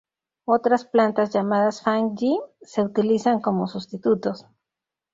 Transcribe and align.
Otras 0.45 0.85
plantas 0.85 1.31
llamadas 1.31 1.83
"fang 1.83 2.15
ji" 2.17 2.39
se 2.63 2.81
utilizan 2.81 3.39
como 3.39 3.67
sustitutos. 3.67 4.47